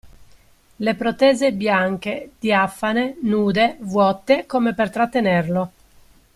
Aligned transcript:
Le 0.77 0.95
protese 0.95 1.51
bianche, 1.53 2.31
diafane, 2.39 3.05
nude– 3.21 3.77
vuote– 3.91 4.45
come 4.51 4.73
per 4.73 4.89
trattenerlo. 4.89 5.71